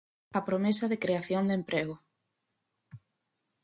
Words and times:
A 0.39 0.41
promesa 0.47 0.85
de 0.91 1.01
creación 1.03 1.43
de 1.47 1.57
emprego. 1.59 1.95